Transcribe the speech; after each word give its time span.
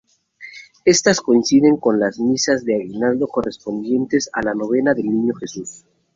Estas 0.83 1.21
coinciden 1.21 1.77
con 1.77 1.99
las 1.99 2.17
Misas 2.19 2.65
de 2.65 2.73
Aguinaldo 2.73 3.27
correspondientes 3.27 4.31
a 4.33 4.41
la 4.41 4.55
Novena 4.55 4.95
del 4.95 5.05
Niño 5.05 5.35
Jesús. 5.35 5.85